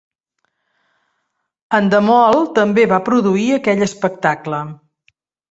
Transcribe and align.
Endemol 1.79 2.41
també 2.61 2.87
va 2.95 3.01
produir 3.11 3.47
aquell 3.59 3.87
espectacle. 3.91 4.65